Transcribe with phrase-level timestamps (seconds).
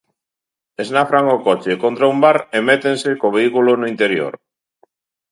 [0.83, 4.33] Esnafran o coche contra un bar e métense co vehículo no interior.